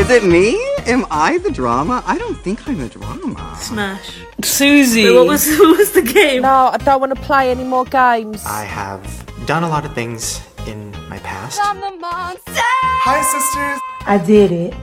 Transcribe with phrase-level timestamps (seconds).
[0.00, 0.58] Is it me?
[0.86, 2.02] Am I the drama?
[2.06, 3.54] I don't think I'm the drama.
[3.60, 4.20] Smash.
[4.42, 5.04] Susie.
[5.04, 6.40] Wait, what was what was the game?
[6.40, 8.42] No, I don't want to play any more games.
[8.46, 9.04] I have
[9.44, 11.60] done a lot of things in my past.
[11.62, 12.50] I'm the monster.
[12.54, 13.78] Hi, sisters.
[14.06, 14.74] I did it.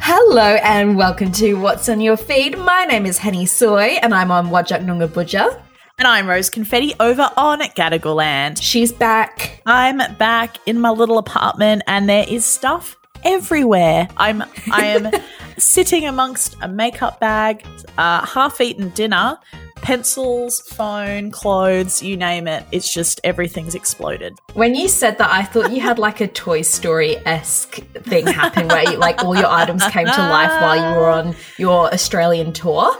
[0.00, 2.58] Hello and welcome to What's on Your Feed.
[2.58, 5.62] My name is Henny Soy and I'm on Whadjuk Noongar Boodja.
[5.98, 8.58] And I'm Rose Confetti over on Gadigal Land.
[8.58, 9.62] She's back.
[9.66, 14.08] I'm back in my little apartment and there is stuff everywhere.
[14.16, 15.10] I'm I am
[15.58, 17.64] sitting amongst a makeup bag,
[17.98, 19.38] uh, half-eaten dinner,
[19.82, 22.64] pencils, phone, clothes, you name it.
[22.72, 24.38] It's just everything's exploded.
[24.54, 28.68] When you said that, I thought you had like a Toy Story esque thing happen
[28.68, 32.52] where you, like all your items came to life while you were on your Australian
[32.52, 32.96] tour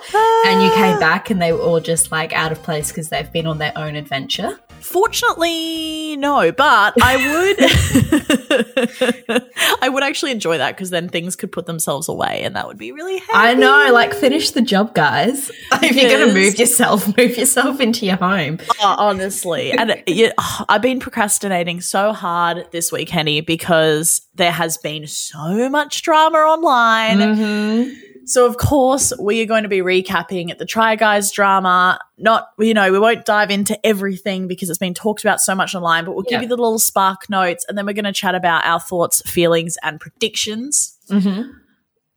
[0.46, 3.32] and you came back and they were all just like out of place because they've
[3.32, 4.58] been on their own adventure.
[4.82, 7.56] Fortunately, no, but I would
[9.82, 12.78] I would actually enjoy that because then things could put themselves away and that would
[12.78, 13.32] be really happy.
[13.32, 15.50] I know, like finish the job, guys.
[15.72, 18.58] if you're going to move yourself, move yourself into your home.
[18.80, 19.72] Oh, honestly.
[19.72, 25.06] And yeah, oh, I've been procrastinating so hard this week, Henny, because there has been
[25.06, 27.18] so much drama online.
[27.18, 28.11] Mm-hmm.
[28.24, 31.98] So, of course, we are going to be recapping the Try Guys drama.
[32.18, 35.74] Not, you know, we won't dive into everything because it's been talked about so much
[35.74, 38.34] online, but we'll give you the little spark notes and then we're going to chat
[38.34, 40.98] about our thoughts, feelings, and predictions.
[41.10, 41.50] Mm-hmm.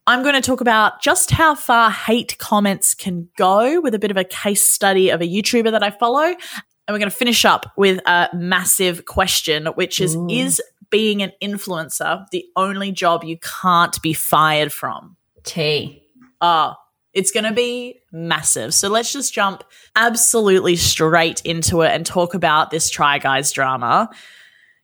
[0.08, 4.12] I'm going to talk about just how far hate comments can go with a bit
[4.12, 6.24] of a case study of a YouTuber that I follow.
[6.24, 10.62] And we're going to finish up with a massive question, which is Is
[10.92, 15.18] being an influencer the only job you can't be fired from?
[15.46, 16.04] Tea.
[16.42, 16.78] Ah,
[17.14, 18.74] it's going to be massive.
[18.74, 19.64] So let's just jump
[19.96, 24.10] absolutely straight into it and talk about this Try Guys drama.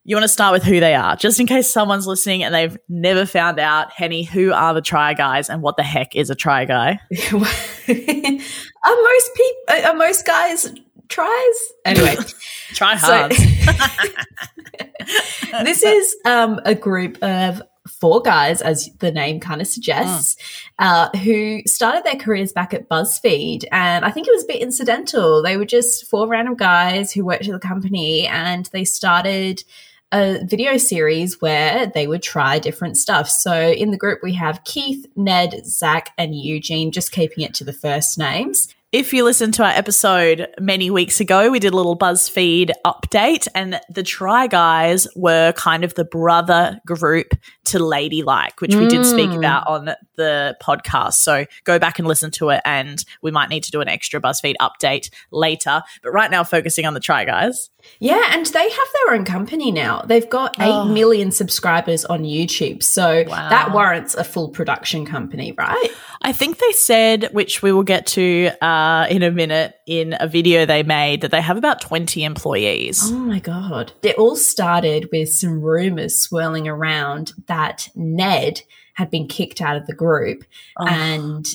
[0.04, 2.76] You want to start with who they are, just in case someone's listening and they've
[2.90, 3.92] never found out.
[3.92, 7.00] Henny, who are the Try Guys and what the heck is a Try Guy?
[7.32, 10.74] are most people are most guys
[11.12, 11.56] tries
[11.86, 12.16] anyway
[12.74, 13.32] Try so- hard.
[15.66, 20.36] this is um, a group of four guys as the name kind of suggests
[20.80, 24.62] uh, who started their careers back at buzzfeed and i think it was a bit
[24.62, 29.64] incidental they were just four random guys who worked at the company and they started
[30.12, 33.30] a video series where they would try different stuff.
[33.30, 37.64] So in the group, we have Keith, Ned, Zach, and Eugene, just keeping it to
[37.64, 38.74] the first names.
[38.92, 43.48] If you listened to our episode many weeks ago, we did a little BuzzFeed update,
[43.56, 47.34] and the Try Guys were kind of the brother group
[47.66, 49.38] to Ladylike, which we did speak mm.
[49.38, 51.14] about on the podcast.
[51.14, 54.20] So go back and listen to it, and we might need to do an extra
[54.20, 55.84] BuzzFeed update later.
[56.04, 57.70] But right now, focusing on the Try Guys.
[58.00, 60.02] Yeah, and they have their own company now.
[60.02, 62.82] They've got eight million subscribers on YouTube.
[62.84, 63.50] So Wow.
[63.50, 65.90] that warrants a full production company, right?
[66.24, 70.28] I think they said, which we will get to uh, in a minute, in a
[70.28, 73.02] video they made, that they have about 20 employees.
[73.04, 73.92] Oh my God.
[74.04, 78.62] It all started with some rumors swirling around that Ned
[78.94, 80.44] had been kicked out of the group.
[80.78, 81.48] And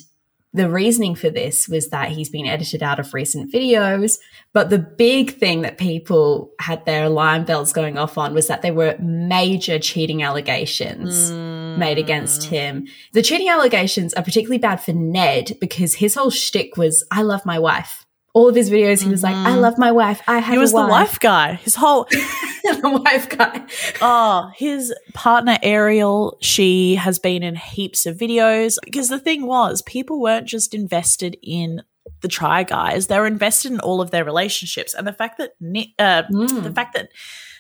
[0.57, 4.19] the reasoning for this was that he's been edited out of recent videos.
[4.55, 8.63] But the big thing that people had their alarm bells going off on was that
[8.63, 11.31] there were major cheating allegations
[11.79, 12.55] made against hmm.
[12.55, 12.87] him.
[13.13, 17.45] The cheating allegations are particularly bad for Ned because his whole shtick was, I love
[17.45, 18.06] my wife.
[18.37, 20.21] All of his videos, he was like, I love my wife.
[20.29, 21.55] I have He was the wife guy.
[21.55, 23.65] His whole the wife guy.
[24.03, 28.77] Oh, his partner Ariel, she has been in heaps of videos.
[28.85, 31.83] Because the thing was, people weren't just invested in
[32.21, 34.93] the try guys; they were invested in all of their relationships.
[34.93, 35.53] And the fact that
[35.99, 37.09] uh, the fact that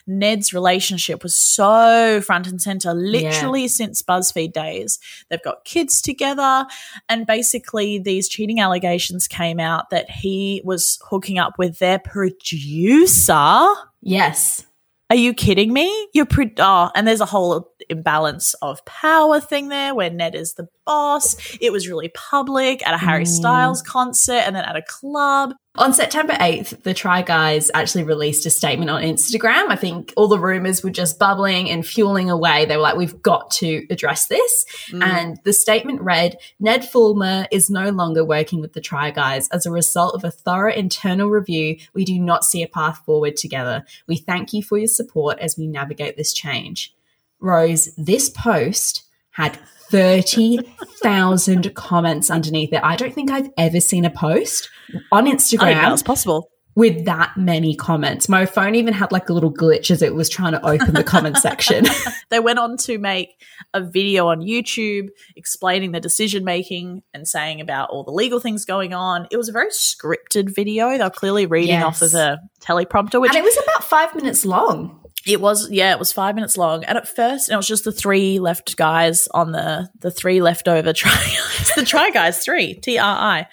[0.07, 4.99] Ned's relationship was so front and center, literally since BuzzFeed days.
[5.29, 6.67] They've got kids together,
[7.09, 13.65] and basically these cheating allegations came out that he was hooking up with their producer.
[14.01, 14.65] Yes.
[15.09, 16.09] Are you kidding me?
[16.15, 20.55] You're pre- oh, and there's a whole imbalance of power thing there where Ned is
[20.55, 21.37] the boss.
[21.61, 23.29] It was really public at a Harry mm.
[23.29, 25.55] Styles concert and then at a club.
[25.79, 29.69] On September 8th, the Try Guys actually released a statement on Instagram.
[29.69, 32.65] I think all the rumors were just bubbling and fueling away.
[32.65, 34.65] They were like, we've got to address this.
[34.91, 35.03] Mm.
[35.03, 39.49] And the statement read Ned Fulmer is no longer working with the Try Guys.
[39.49, 43.37] As a result of a thorough internal review, we do not see a path forward
[43.37, 43.85] together.
[44.07, 46.95] We thank you for your support as we navigate this change.
[47.39, 49.03] Rose, this post
[49.33, 49.59] had
[49.91, 52.81] 30,000 comments underneath it.
[52.83, 54.69] I don't think I've ever seen a post
[55.13, 56.51] on I know that Instagram was possible.
[56.75, 58.29] with that many comments.
[58.29, 61.05] My phone even had like a little glitch as it was trying to open the
[61.05, 61.87] comment section.
[62.31, 63.31] they went on to make
[63.73, 68.65] a video on YouTube explaining the decision making and saying about all the legal things
[68.65, 69.27] going on.
[69.31, 70.91] It was a very scripted video.
[70.91, 71.85] They were clearly reading Yes.
[71.85, 75.01] off of a teleprompter, which and it was about five minutes long.
[75.27, 76.85] It was yeah, it was five minutes long.
[76.85, 80.93] And at first, it was just the three left guys on the the three leftover
[80.95, 83.47] try guys, the try guys three T R I,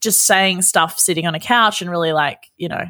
[0.00, 2.84] just saying stuff sitting on a couch and really like you know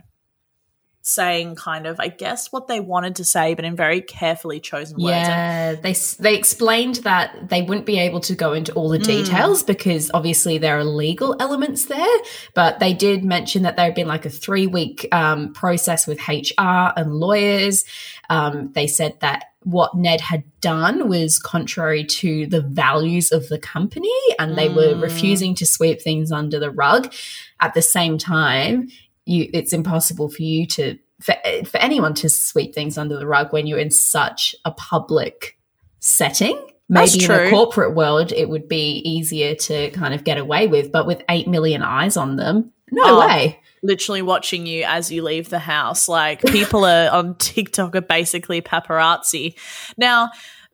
[1.08, 4.98] saying kind of I guess what they wanted to say, but in very carefully chosen
[4.98, 5.14] words.
[5.14, 8.98] And Yeah, they they explained that they wouldn't be able to go into all the
[8.98, 12.18] details because obviously there are legal elements there.
[12.54, 16.20] But they did mention that there had been like a three week um, process with
[16.28, 17.84] HR and lawyers.
[18.28, 23.58] Um, they said that what Ned had done was contrary to the values of the
[23.58, 27.12] company, and they were refusing to sweep things under the rug.
[27.60, 28.88] At the same time,
[29.24, 31.34] you it's impossible for you to for,
[31.66, 35.58] for anyone to sweep things under the rug when you're in such a public
[36.00, 36.56] setting.
[36.88, 40.68] That's Maybe in a corporate world, it would be easier to kind of get away
[40.68, 43.60] with, but with 8 million eyes on them, no way.
[43.82, 46.08] literally watching you as you leave the house.
[46.08, 49.54] Like people are on TikTok are basically paparazzi.
[49.96, 50.30] Now,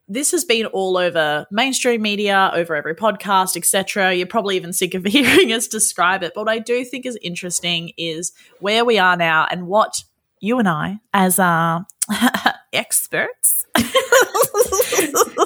[0.07, 4.13] this has been all over mainstream media, over every podcast, etc.
[4.15, 6.33] You're probably even sick of hearing us describe it.
[6.35, 10.03] But what I do think is interesting is where we are now and what
[10.41, 11.81] you and I, as uh,
[12.75, 13.85] experts, I'm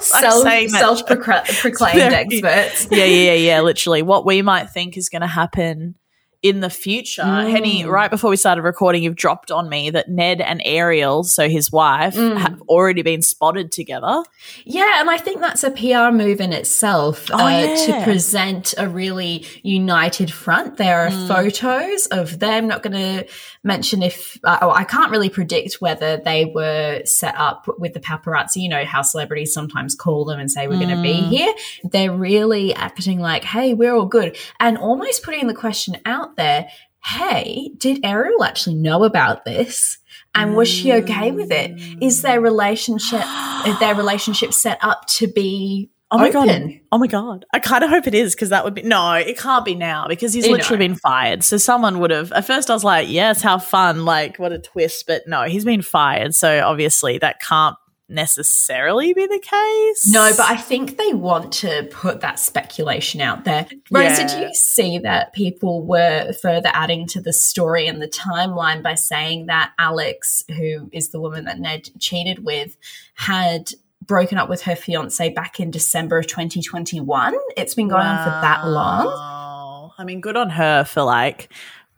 [0.01, 2.89] Self, self-proclaimed experts.
[2.91, 3.61] yeah, yeah, yeah, yeah.
[3.61, 5.95] Literally, what we might think is going to happen
[6.43, 7.23] in the future.
[7.23, 7.51] Mm.
[7.51, 11.49] Henny, right before we started recording, you've dropped on me that Ned and Ariel, so
[11.49, 12.37] his wife, Mm.
[12.37, 14.23] have already been spotted together.
[14.65, 17.75] Yeah, and I think that's a PR move in itself Oh, uh, yeah.
[17.87, 20.77] to present a really united front.
[20.77, 21.27] There are Mm.
[21.29, 22.69] photos of them.
[22.69, 23.27] Not going to
[23.65, 28.01] mention if uh, oh, I can't really predict whether they were set up with the
[28.01, 28.57] paparazzi.
[28.63, 31.29] You know how celebrities sometimes call them and say we're going to be Mm.
[31.29, 31.53] here.
[31.83, 36.69] They're really acting like, "Hey, we're all good," and almost putting the question out there.
[37.05, 39.99] Hey, did Ariel actually know about this?
[40.35, 41.73] And was she okay with it?
[42.03, 42.23] Is mm.
[42.23, 43.25] their relationship
[43.67, 46.81] is their relationship set up to be Oh my god!
[46.91, 47.45] Oh my god!
[47.53, 49.13] I kind of hope it is because that would be no.
[49.13, 50.95] It can't be now because he's You literally know.
[50.95, 51.45] been fired.
[51.45, 52.33] So someone would have.
[52.33, 55.05] At first, I was like, "Yes, how fun!" Like, what a twist!
[55.07, 56.35] But no, he's been fired.
[56.35, 57.77] So obviously, that can't
[58.09, 60.11] necessarily be the case.
[60.13, 63.67] No, but I think they want to put that speculation out there.
[63.91, 64.49] Rosa, do Yeah.
[64.49, 69.47] you see that people were further adding to the story and the timeline by saying
[69.47, 72.77] that Alex, who is the woman that Ned cheated with,
[73.15, 73.73] had
[74.03, 77.35] broken up with her fiance back in December of 2021?
[77.57, 79.93] It's been going on for that long.
[79.99, 81.53] I mean, good on her for like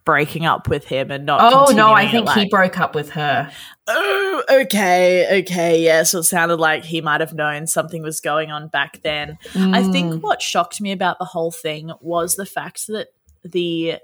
[0.05, 1.41] breaking up with him and not.
[1.43, 3.51] Oh no, I it, think he broke up with her.
[3.87, 6.03] Oh, okay, okay, yeah.
[6.05, 9.39] So it sounded like he might have known something was going on back then.
[9.55, 9.93] I Mm.
[9.93, 13.09] think what shocked me about the whole thing was the fact that
[13.45, 13.99] the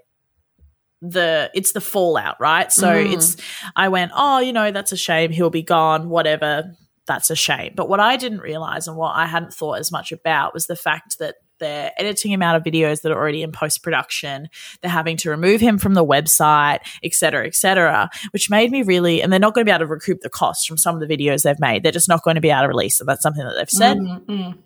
[1.02, 2.72] the it's the fallout, right?
[2.72, 3.12] So Mm.
[3.12, 3.37] it's
[3.76, 5.31] I went, oh, you know, that's a shame.
[5.31, 6.08] He'll be gone.
[6.08, 6.72] Whatever.
[7.06, 7.72] That's a shame.
[7.76, 10.75] But what I didn't realize and what I hadn't thought as much about was the
[10.75, 14.49] fact that they're editing him out of videos that are already in post production.
[14.81, 18.82] They're having to remove him from the website, et cetera, et cetera, which made me
[18.82, 21.06] really, and they're not going to be able to recoup the costs from some of
[21.06, 21.82] the videos they've made.
[21.82, 23.06] They're just not going to be able to release them.
[23.06, 23.99] That's something that they've said.
[23.99, 24.58] Mm, mm.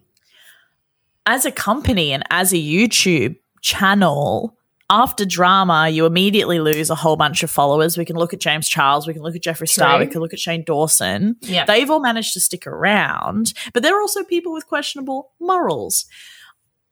[1.27, 4.57] As a company and as a YouTube channel,
[4.89, 7.97] after drama, you immediately lose a whole bunch of followers.
[7.97, 10.33] We can look at James Charles, we can look at Jeffree Star, we can look
[10.33, 11.37] at Shane Dawson.
[11.43, 11.65] Yeah.
[11.65, 16.07] They've all managed to stick around, but there are also people with questionable morals.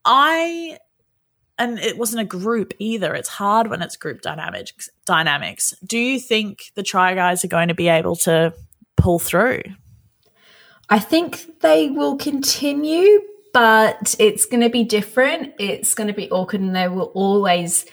[0.04, 0.78] I
[1.58, 3.14] and it wasn't a group either.
[3.14, 5.74] It's hard when it's group dynamics dynamics.
[5.84, 8.54] Do you think the try guys are going to be able to
[8.96, 9.62] pull through?
[10.88, 13.20] I think they will continue,
[13.52, 15.52] but it's going to be different.
[15.58, 17.84] It's going to be awkward, and there will always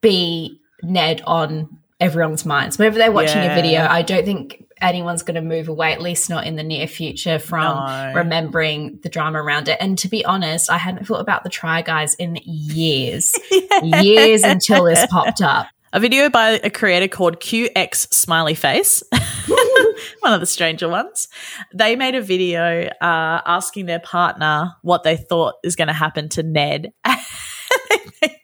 [0.00, 2.78] be Ned on everyone's minds.
[2.78, 3.52] Whenever they're watching Yeah.
[3.52, 6.62] a video, I don't think anyone's going to move away, at least not in the
[6.62, 8.12] near future, from No.
[8.14, 9.78] remembering the drama around it.
[9.80, 13.32] And to be honest, I hadn't thought about the Try Guys in years,
[13.82, 15.66] years until this popped up.
[15.94, 19.02] A video by a creator called QX Smiley Face,
[20.20, 21.28] one of the stranger ones.
[21.74, 26.30] They made a video uh, asking their partner what they thought is going to happen
[26.30, 26.92] to Ned.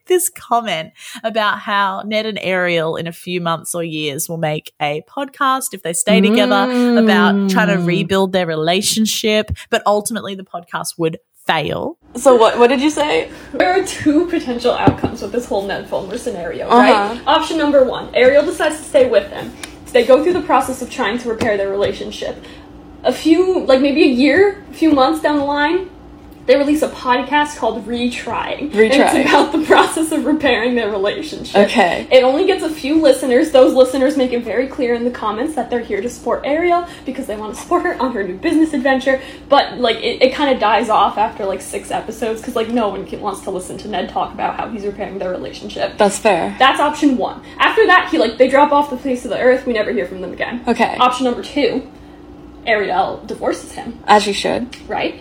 [0.08, 4.74] this comment about how Ned and Ariel in a few months or years will make
[4.80, 10.44] a podcast if they stay together about trying to rebuild their relationship, but ultimately the
[10.44, 11.96] podcast would fail.
[12.16, 12.58] So what?
[12.58, 13.30] What did you say?
[13.52, 16.78] There are two potential outcomes with this whole Ned Fulmer scenario, Uh-huh.
[17.14, 17.22] right?
[17.26, 19.52] Option number one: Ariel decides to stay with them.
[19.86, 22.44] So they go through the process of trying to repair their relationship.
[23.04, 25.88] A few, like maybe a year, a few months down the line,
[26.48, 28.62] they release a podcast called Retrying.
[28.62, 29.14] And Retrying.
[29.14, 31.68] it's about the process of repairing their relationship.
[31.68, 32.08] Okay.
[32.10, 33.50] It only gets a few listeners.
[33.50, 36.88] Those listeners make it very clear in the comments that they're here to support Ariel
[37.04, 39.20] because they want to support her on her new business adventure.
[39.50, 42.88] But like, it, it kind of dies off after like six episodes because like no
[42.88, 45.98] one can, wants to listen to Ned talk about how he's repairing their relationship.
[45.98, 46.56] That's fair.
[46.58, 47.44] That's option one.
[47.58, 49.66] After that, he like they drop off the face of the earth.
[49.66, 50.64] We never hear from them again.
[50.66, 50.96] Okay.
[50.96, 51.86] Option number two,
[52.64, 54.02] Ariel divorces him.
[54.06, 54.74] As you should.
[54.88, 55.20] Right.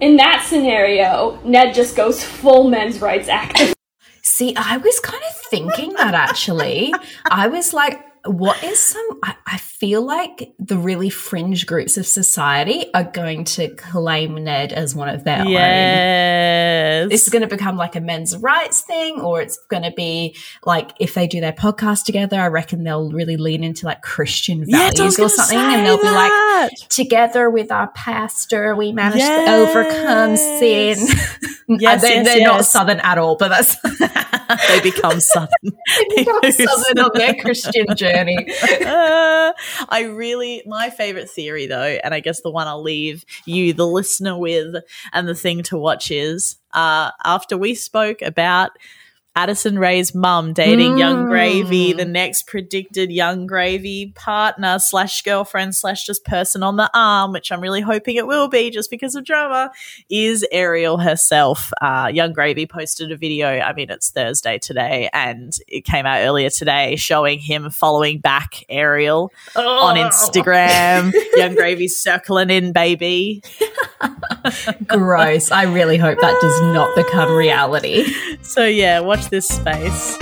[0.00, 3.74] In that scenario, Ned just goes full men's rights activist.
[4.22, 6.94] See, I was kind of thinking that actually.
[7.30, 12.06] I was like, what is some I, I feel like the really fringe groups of
[12.06, 15.48] society are going to claim Ned as one of their own.
[15.48, 17.08] Yes.
[17.10, 20.36] This is going to become like a men's rights thing, or it's going to be
[20.64, 24.64] like if they do their podcast together, I reckon they'll really lean into like Christian
[24.70, 29.46] values was or something, and they'll be like, together with our pastor, we managed Yes.
[29.46, 31.08] to overcome sin.
[31.72, 35.48] Yes, they, yes, they're not southern at all, but that's they become southern.
[35.62, 38.09] they become southern on their Christian journey.
[38.14, 39.52] Uh,
[39.88, 43.86] I really, my favorite theory though, and I guess the one I'll leave you, the
[43.86, 44.76] listener, with,
[45.12, 48.72] and the thing to watch is uh, after we spoke about
[49.36, 56.04] Addison Rae's mum dating Yung Gravy, the next predicted Yung Gravy partner slash girlfriend slash
[56.04, 59.24] just person on the arm, which I'm really hoping it will be just because of
[59.24, 59.70] drama,
[60.10, 61.72] is Ariel herself.
[61.80, 63.46] Uh, Yung Gravy posted a video.
[63.46, 68.64] I mean, it's Thursday today, and it came out earlier today showing him following back
[68.68, 71.12] Ariel on Instagram.
[71.36, 73.42] Yung Gravy circling in, baby.
[74.86, 75.52] Gross.
[75.52, 78.12] I really hope that does not become reality.
[78.42, 80.16] So yeah, watch this space.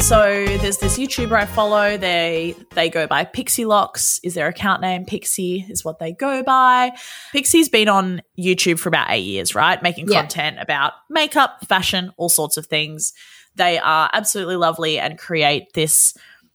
[0.00, 1.96] So there's this YouTuber I follow.
[1.96, 4.20] They they go by Pixielocks.
[4.22, 5.04] Is their account name?
[5.04, 6.92] Pixie is what they go by.
[7.32, 9.80] Pixie's been on YouTube for about eight years, right?
[9.82, 10.20] Making Yeah.
[10.20, 13.12] content about makeup, fashion, all sorts of things.
[13.56, 16.14] They are absolutely lovely and create this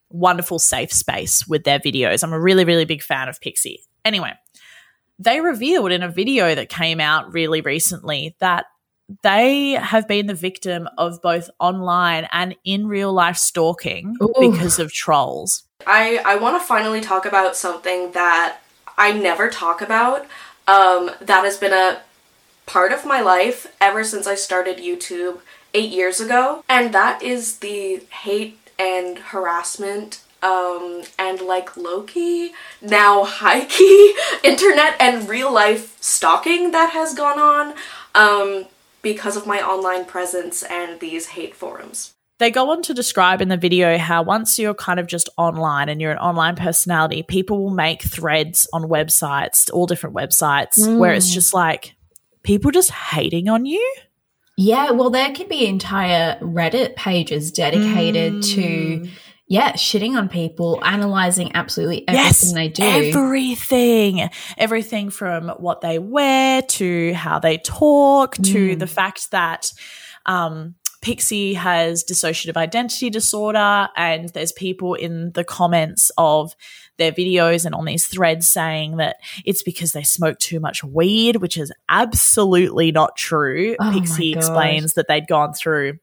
[0.09, 2.23] wonderful safe space with their videos.
[2.23, 3.81] I'm a really, really big fan of Pixie.
[4.03, 4.31] Anyway,
[5.19, 8.65] they revealed in a video that came out really recently that
[9.21, 14.33] they have been the victim of both online and in real life stalking Ooh.
[14.39, 15.63] because of trolls.
[15.85, 18.59] I, I want to finally talk about something that
[18.97, 20.25] I never talk about.
[20.67, 22.01] Um, that has been a
[22.65, 25.39] part of my life ever since I started YouTube
[25.75, 30.21] eight years ago, and that is the hate and harassment.
[30.41, 37.15] Um, and like low key, now high key internet and real life stalking that has
[37.15, 37.73] gone on
[38.13, 38.67] um,
[39.05, 42.15] because of my online presence and these hate forums.
[42.39, 45.89] They go on to describe in the video how once you're kind of just online
[45.89, 51.13] and you're an online personality, people will make threads on websites, all different websites, where
[51.13, 51.35] it's mm.
[51.35, 51.93] just like
[52.41, 53.95] people just hating on you.
[54.57, 59.09] Yeah, well, there could be entire Reddit pages dedicated to, mm.
[59.47, 62.83] Yeah, shitting on people, analyzing absolutely everything they do.
[62.83, 64.29] Everything.
[64.57, 69.71] Everything from what they wear to how they talk to the fact that
[70.25, 76.55] um, Pixie has dissociative identity disorder, and there's people in the comments of
[76.97, 81.35] their videos and on these threads saying that it's because they smoke too much weed,
[81.35, 83.75] which is absolutely not true.
[83.79, 85.99] Oh Pixie explains that they'd gone through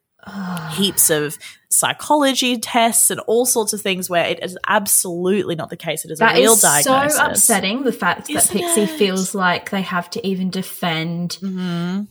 [0.73, 1.37] heaps of
[1.69, 6.05] psychology tests and all sorts of things where it is absolutely not the case.
[6.05, 7.17] It is That a real is diagnosis.
[7.17, 7.83] so upsetting.
[7.85, 8.91] The fact that Isn't Pixie it?
[8.91, 12.07] feels like they have to even defend Mhm.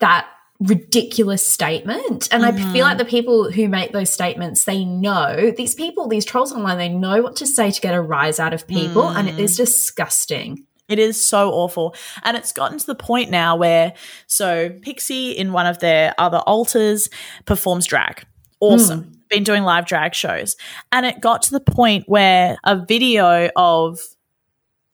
[0.00, 0.26] that
[0.60, 2.28] ridiculous statement.
[2.32, 2.72] And I Mm-hmm.
[2.72, 6.78] feel like the people who make those statements, they know these people, these trolls online,
[6.78, 9.54] they know what to say to get a rise out of people, and it is
[9.54, 9.58] Mm.
[9.58, 10.64] disgusting.
[10.88, 11.94] It is so awful.
[12.22, 13.92] And it's gotten to the point now where,
[14.26, 17.10] so Pixie in one of their other alters
[17.44, 18.24] performs drag.
[18.60, 19.12] Awesome.
[19.28, 20.56] Been doing live drag shows.
[20.90, 24.00] And it got to the point where a video of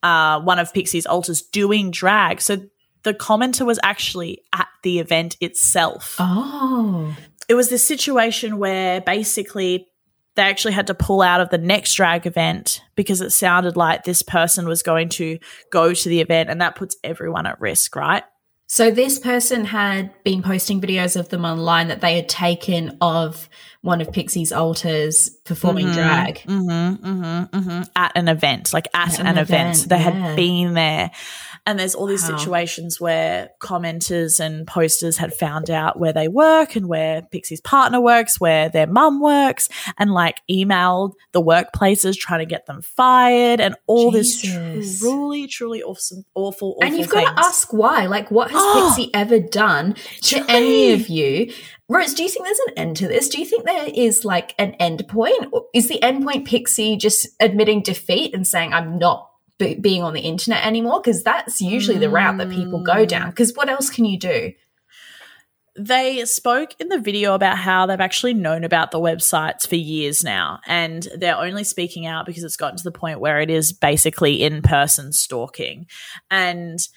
[0.03, 2.41] uh, one of Pixie's alters doing drag.
[2.41, 2.59] So
[3.05, 6.17] the commenter was actually at the event itself.
[6.19, 7.17] Oh.
[7.49, 9.89] it was this situation where basically
[10.37, 14.05] they actually had to pull out of the next drag event because it sounded like
[14.05, 15.39] this person was going to
[15.71, 18.25] go to the event and that puts everyone at risk, right?
[18.67, 23.49] So this person had been posting videos of them online that they had taken of
[23.83, 26.37] one of Pixie's alters performing drag.
[26.39, 27.83] Mm-hmm, mm-hmm, mm-hmm.
[27.95, 29.77] At an event, like at, At an, an event.
[29.77, 30.11] event, They yeah.
[30.11, 31.11] had been there.
[31.67, 32.37] And there's all these Wow.
[32.37, 38.01] situations where commenters and posters had found out where they work and where Pixie's partner
[38.01, 39.69] works, where their mum works,
[39.99, 44.43] and like emailed the workplaces trying to get them fired and all Jesus.
[44.43, 48.07] this truly, truly awesome, awful, awful and you've got to ask why.
[48.07, 50.47] Like, what has Oh, Pixie ever done to truly.
[50.49, 51.51] any of you?
[51.89, 53.29] Rose, do you think there's an end to this?
[53.29, 55.53] Do you think there is like an end point?
[55.75, 60.15] Is the end point Pixie just admitting defeat and saying, I'm not be- being on
[60.15, 61.01] the internet anymore?
[61.01, 63.09] Because that's usually the route that people go mm.
[63.09, 63.31] down.
[63.31, 64.53] Because what else can you do?
[65.77, 70.23] they spoke in the video about how they've actually known about the websites for years
[70.23, 73.73] now and they're only speaking out because it's gotten to the point where it is
[73.73, 75.87] basically in-person stalking
[76.31, 76.89] and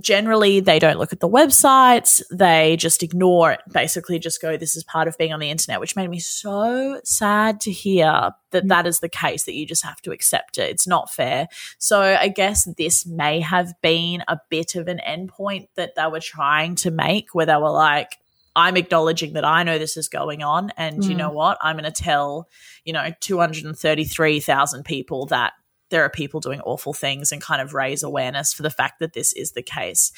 [0.00, 2.22] generally they don't look at the websites.
[2.30, 3.60] They just ignore it.
[3.72, 7.00] Basically just go this is part of being on the internet which made me so
[7.04, 10.70] sad to hear that that is the case that you just have to accept it.
[10.70, 11.48] It's not fair.
[11.78, 16.20] So i guess this may have been a bit of an endpoint that they were
[16.20, 18.16] trying to make where they were like
[18.56, 21.18] i'm acknowledging that i know this is going on and you Mm.
[21.18, 21.58] know what?
[21.62, 22.48] I'm going to tell
[22.84, 25.52] you know 233000 people that
[25.90, 29.12] there are people doing awful things and kind of raise awareness for the fact that
[29.14, 30.12] this is the case.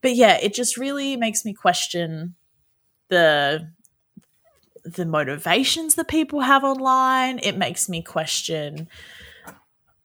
[0.00, 2.34] But yeah, it just really makes me question
[3.08, 3.70] the
[4.84, 7.40] the motivations that people have online.
[7.42, 8.88] It makes me question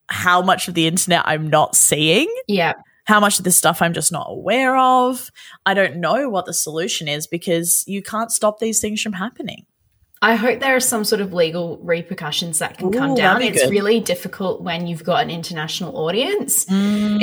[0.08, 2.74] how much of the internet I'm not seeing, Yeah.
[3.04, 5.30] how much of this stuff I'm just not aware of.
[5.64, 9.64] I don't know what the solution is because you can't stop these things from happening.
[10.24, 13.42] I hope there are some sort of legal repercussions that can come down.
[13.42, 13.70] It's good.
[13.70, 16.64] really difficult when you've got an international audience.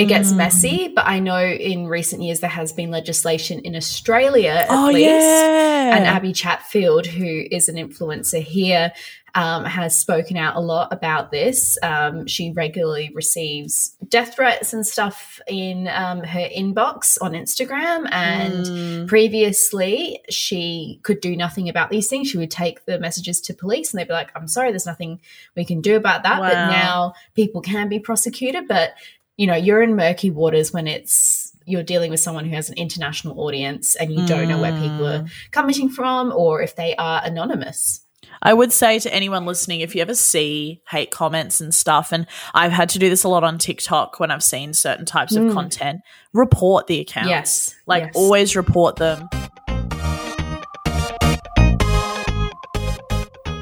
[0.01, 0.36] It gets Mm.
[0.38, 4.91] messy, but I know in recent years there has been legislation in Australia at Oh,
[4.93, 5.10] least.
[5.10, 5.96] yeah.
[5.98, 8.91] And Abby Chatfield, who is an influencer here,
[9.35, 11.77] um, has spoken out a lot about this.
[11.81, 18.07] Um, she regularly receives death threats and stuff in um, her inbox on Instagram.
[18.11, 19.07] And Mm.
[19.07, 22.29] previously, she could do nothing about these things.
[22.29, 25.21] She would take the messages to police and they'd be like, I'm sorry, there's nothing
[25.55, 26.39] we can do about that.
[26.39, 28.67] But now people can be prosecuted.
[28.67, 28.91] But,
[29.38, 32.75] you know, you're in murky waters when it's you're dealing with someone who has an
[32.77, 37.22] international audience and you don't know where people are coming from or if they are
[37.24, 38.01] anonymous.
[38.44, 42.25] I would say to anyone listening, if you ever see hate comments and stuff, and
[42.56, 45.44] I've had to do this a lot on TikTok when I've seen certain types of
[45.44, 45.54] hmm.
[45.54, 46.01] content,
[46.34, 47.30] report the accounts.
[47.30, 48.14] Yes, Like yes.
[48.16, 49.30] always report them.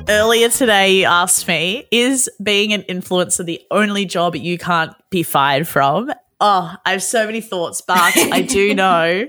[0.08, 5.24] Earlier today, you asked me, is being an influencer the only job you can't be
[5.24, 6.10] fired from?
[6.40, 9.28] Oh, I have so many thoughts, but I do know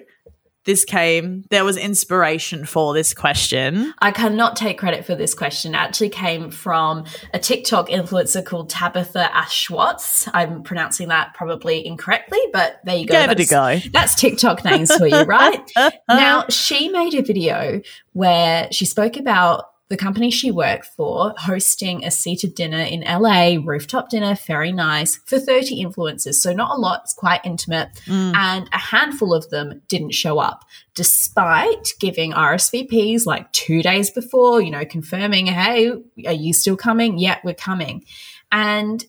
[0.64, 3.94] this came, there was inspiration for this question.
[3.98, 5.74] I cannot take credit for this question.
[5.74, 10.28] It actually came from a TikTok influencer called Tabitha Ashwatz.
[10.34, 13.20] I'm pronouncing that probably incorrectly, but there you go.
[13.20, 13.78] Give it a go.
[13.92, 15.70] That's TikTok names for you, right?
[16.08, 17.80] now, she made a video
[18.12, 23.56] where she spoke about the company she worked for hosting a seated dinner in LA,
[23.62, 26.34] rooftop dinner, very nice, for 30 influencers.
[26.34, 27.88] So, not a lot, it's quite intimate.
[28.06, 34.62] And a handful of them didn't show up, despite giving RSVPs like two days before,
[34.62, 35.90] you know, confirming, hey,
[36.24, 37.18] are you still coming?
[37.18, 38.04] Yeah, we're coming.
[38.52, 39.04] And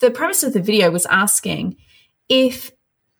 [0.00, 1.76] the premise of the video was asking
[2.28, 2.72] if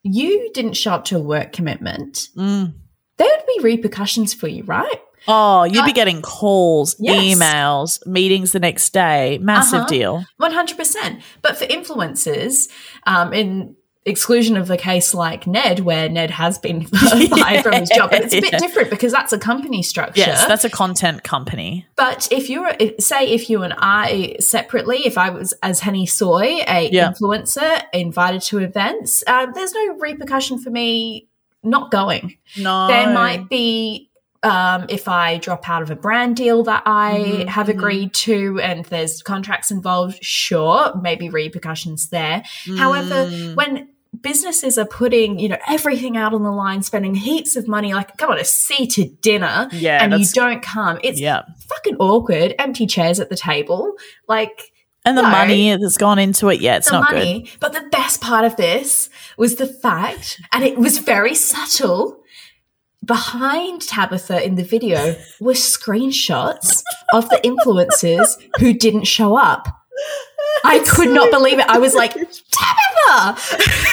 [0.03, 2.73] you didn't show up to a work commitment, Mm.
[3.17, 4.99] there would be repercussions for you, right?
[5.27, 7.15] Oh, you'd be Uh, getting calls, yes.
[7.37, 9.37] emails, meetings the next day.
[9.41, 9.87] Massive Uh-huh.
[9.87, 10.25] deal.
[10.39, 11.21] 100%.
[11.41, 12.69] But for influencers,
[13.05, 13.75] um, in
[14.07, 18.21] exclusion of the case like Ned, where Ned has been fired from his job, but
[18.21, 18.59] it's a bit Yeah.
[18.59, 20.19] different because that's a company structure.
[20.21, 21.87] Yes, that's a content company.
[21.95, 26.59] But if you're, say, if you and I separately, if I was as Henny Soy,
[26.67, 27.13] a Yeah.
[27.13, 31.27] influencer invited to events, um, there's no repercussion for me
[31.63, 32.37] not going.
[32.59, 32.87] No.
[32.87, 34.11] There might be
[34.45, 37.71] um, if I drop out of a brand deal that I Mhm, have mhm.
[37.71, 42.43] agreed to and there's contracts involved, sure, maybe repercussions there.
[42.77, 43.55] However, Mm.
[43.55, 43.87] when
[44.21, 48.15] businesses are putting, you know, everything out on the line, spending heaps of money, like
[48.17, 51.41] come on, a seated dinner, Yeah, and you don't come, it's yeah.
[51.69, 52.55] fucking awkward.
[52.57, 53.93] Empty chairs at the table,
[54.27, 54.71] like
[55.07, 55.29] And the No.
[55.29, 57.47] money that's gone into it, yeah, it's the not money.
[57.59, 62.17] But the best part of this was the fact, and it was very subtle.
[63.05, 66.81] Behind Tabitha in the video were screenshots
[67.13, 68.27] of the influencers
[68.59, 69.67] who didn't show up.
[70.63, 71.65] I could not believe it.
[71.67, 73.35] I was like, Tabitha!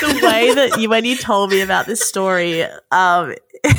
[0.01, 3.35] the way that you when you told me about this story, um,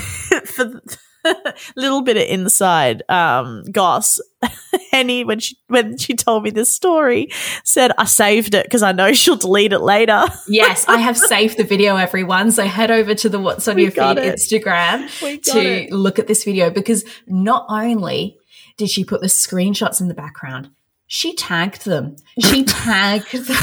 [0.46, 0.98] for the,
[1.76, 4.20] little bit of inside um goss
[4.92, 7.30] henny when she when she told me this story
[7.64, 11.58] said i saved it because i know she'll delete it later yes i have saved
[11.58, 14.36] the video everyone so head over to the what's on We your feed it.
[14.36, 15.08] instagram
[15.52, 15.92] to it.
[15.92, 18.38] look at this video because not only
[18.78, 20.70] did she put the screenshots in the background
[21.08, 22.16] she tagged them.
[22.40, 23.54] She tagged the,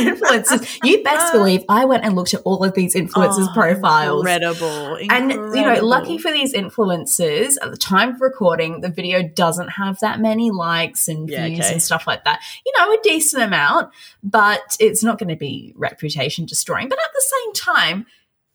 [0.00, 0.78] influencers.
[0.82, 4.20] You best believe I went and looked at all of these influencers' Oh, profiles.
[4.22, 9.22] incredible And you know, lucky for these influencers, at the time of recording, the video
[9.22, 11.72] doesn't have that many likes and Yeah, views okay.
[11.72, 12.40] and stuff like that.
[12.66, 16.88] You know, a decent amount, but it's not going to be reputation destroying.
[16.88, 18.06] But at the same time,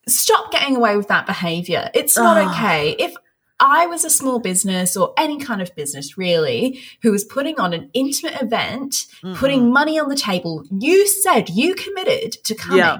[0.08, 1.90] stop getting away with that behavior.
[1.94, 2.52] It's not Ah.
[2.54, 2.96] okay.
[3.00, 3.16] If
[3.60, 7.74] I was a small business or any kind of business really who was putting on
[7.74, 9.36] an intimate event, mm-hmm.
[9.36, 12.98] putting money on the table, you said you committed to coming Yeah.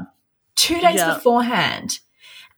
[0.56, 1.16] two days Yeah.
[1.16, 2.00] beforehand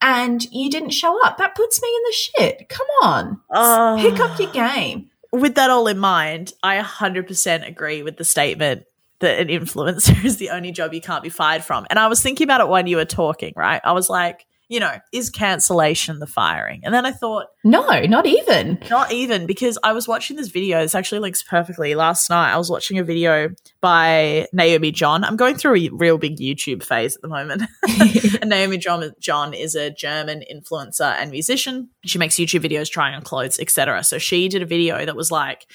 [0.01, 1.37] and you didn't show up.
[1.37, 2.69] That puts me in the shit.
[2.69, 3.41] Come on.
[3.49, 3.97] Oh.
[3.99, 5.09] Pick up your game.
[5.33, 8.85] with that all in mind, I 100% agree with the statement
[9.19, 11.85] that an influencer is the only job you can't be fired from.
[11.89, 13.81] And I was thinking about it when you were talking, right?
[13.83, 16.81] I was like, you know, is cancellation the firing?
[16.83, 18.77] And then I thought, No, not even.
[18.89, 20.81] not even because I was watching this video.
[20.81, 21.95] This actually links perfectly.
[21.95, 23.49] Last night, I was watching a video
[23.81, 25.23] by Naomi John.
[25.23, 27.63] I'm going through a real big YouTube phase at the moment.
[28.41, 31.89] and Naomi John, John is a German influencer and musician.
[32.05, 34.03] She makes YouTube videos trying on clothes, etc.
[34.03, 35.65] So she did a video that was like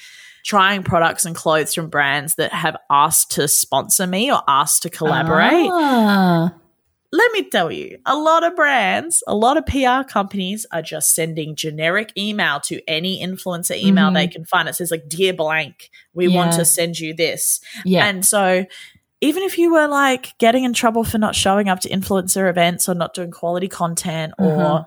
[0.45, 4.89] trying products and clothes from brands that have asked to sponsor me or asked to
[4.89, 6.53] collaborate Ah.
[7.15, 11.13] Let me tell you, a lot of brands, a lot of PR companies are just
[11.13, 14.15] sending generic email to any influencer email Mhm.
[14.15, 14.67] they can find.
[14.67, 18.05] It says like, "Dear blank, we want to send you this." Yeah.
[18.07, 18.65] And so,
[19.21, 22.89] even if you were like getting in trouble for not showing up to influencer events
[22.89, 24.83] or not doing quality content or Uh-huh.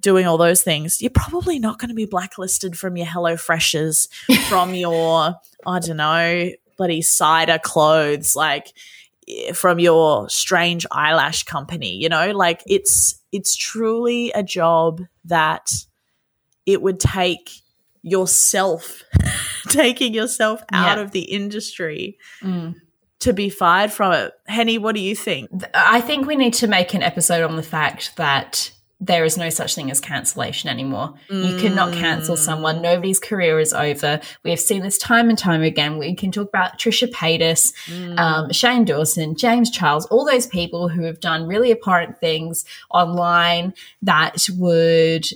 [0.00, 4.08] doing all those things, you're probably not going to be blacklisted from your Hello Freshers,
[4.48, 8.72] from your I don't know, bloody cider clothes, like
[9.54, 11.92] from your strange eyelash company.
[11.96, 15.70] You know, like it's it's truly a job that
[16.66, 17.50] it would take
[18.02, 19.02] yourself
[19.68, 21.02] taking yourself out Yeah.
[21.02, 22.74] of the industry Mm.
[23.20, 24.32] to be fired from it.
[24.46, 25.50] Henny, what do you think?
[25.74, 29.48] I think we need to make an episode on the fact that there is no
[29.48, 31.14] such thing as cancellation anymore.
[31.28, 32.82] You cannot cancel someone.
[32.82, 34.20] Nobody's career is over.
[34.42, 35.98] We have seen this time and time again.
[35.98, 37.72] We can talk about Trisha Paytas,
[38.18, 43.72] um, Shane Dawson, James Charles, all those people who have done really abhorrent things online
[44.02, 45.26] that would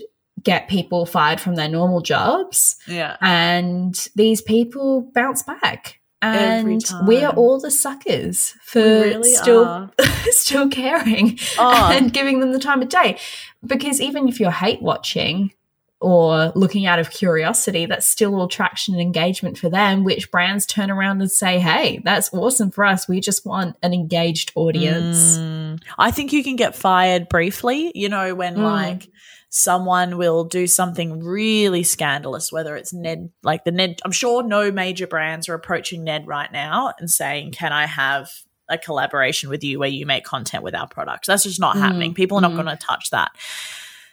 [0.43, 2.77] get people fired from their normal jobs.
[2.89, 3.17] Yeah.
[3.21, 6.01] And these people bounce back.
[6.23, 9.91] And we are all the suckers for really still
[10.31, 11.91] still caring Oh.
[11.93, 13.19] and giving them the time of day.
[13.67, 15.53] Because even if you're hate watching
[16.01, 20.67] or looking out of curiosity, that's still all traction and engagement for them, which brands
[20.67, 23.07] turn around and say, hey, that's awesome for us.
[23.09, 25.39] We just want an engaged audience.
[25.39, 25.81] Mm.
[25.99, 28.63] I think you can get fired briefly, you know, when Mm.
[28.65, 29.09] like
[29.55, 34.01] someone will do something really scandalous, whether it's Ned, like the Ned.
[34.03, 38.31] I'm sure no major brands are approaching Ned right now and saying, Can I have
[38.71, 41.27] a collaboration with you where you make content with our products?
[41.29, 41.81] That's just not Mm.
[41.81, 42.15] happening.
[42.15, 42.65] People are not Mm.
[42.65, 43.31] going to touch that.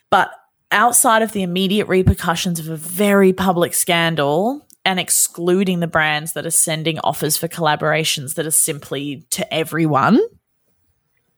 [0.09, 0.29] But
[0.73, 6.45] outside of the immediate repercussions of a very public scandal, and excluding the brands that
[6.45, 10.19] are sending offers for collaborations that are simply to everyone,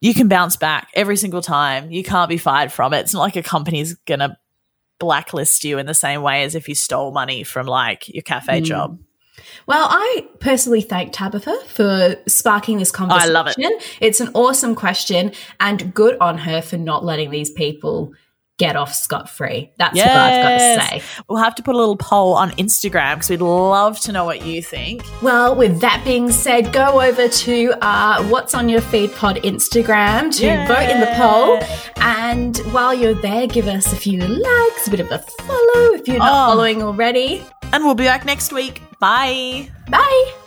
[0.02, 1.90] you can bounce back every single time.
[1.90, 2.98] You can't be fired from it.
[2.98, 4.36] It's not like a company's gonna
[4.98, 8.60] blacklist you in the same way as if you stole money from like your cafe
[8.60, 8.64] Mm.
[8.64, 8.98] job.
[9.66, 13.30] Well, I personally thank Tabitha for sparking this conversation.
[13.30, 13.56] I love it.
[14.00, 18.12] It's an awesome question, and good on her for not letting these people
[18.62, 19.72] get off scot free.
[19.78, 21.02] That's what I've got to say.
[21.28, 24.44] We'll have to put a little poll on Instagram because we'd love to know what
[24.46, 25.02] you think.
[25.20, 30.32] Well, with that being said, go over to uh, What's on Your Feed Pod Instagram
[30.38, 31.58] to vote in the poll.
[31.96, 36.06] And while you're there, give us a few likes, a bit of a follow if
[36.06, 36.50] you're not Oh.
[36.52, 37.44] following already.
[37.72, 38.80] And we'll be back next week.
[39.00, 39.68] Bye.
[39.90, 40.41] Bye.